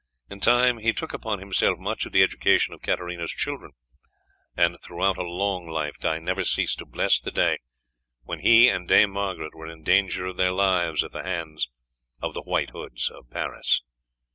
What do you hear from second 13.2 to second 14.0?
Paris.